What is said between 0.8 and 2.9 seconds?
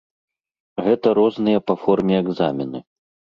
Гэта розныя па форме экзамены.